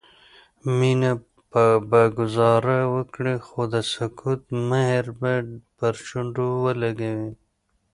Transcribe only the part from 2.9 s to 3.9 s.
وکړي خو د